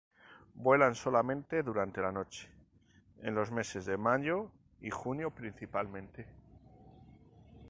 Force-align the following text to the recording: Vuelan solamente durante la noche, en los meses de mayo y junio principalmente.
Vuelan 0.55 0.95
solamente 0.95 1.61
durante 1.61 2.01
la 2.01 2.11
noche, 2.11 2.49
en 3.21 3.35
los 3.35 3.51
meses 3.51 3.85
de 3.85 3.97
mayo 3.97 4.51
y 4.81 4.89
junio 4.89 5.29
principalmente. 5.29 6.25